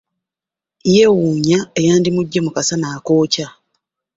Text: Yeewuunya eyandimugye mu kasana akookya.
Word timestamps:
Yeewuunya 0.93 1.59
eyandimugye 1.79 2.39
mu 2.45 2.51
kasana 2.55 2.87
akookya. 2.95 3.47